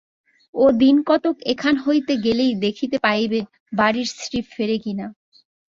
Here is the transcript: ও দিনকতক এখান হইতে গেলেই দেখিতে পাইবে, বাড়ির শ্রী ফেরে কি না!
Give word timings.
ও 0.55 0.65
দিনকতক 0.81 1.35
এখান 1.53 1.75
হইতে 1.77 2.13
গেলেই 2.25 2.53
দেখিতে 2.65 2.97
পাইবে, 3.05 3.39
বাড়ির 3.73 4.09
শ্রী 4.15 4.39
ফেরে 4.51 4.77
কি 4.83 4.93
না! 4.93 5.07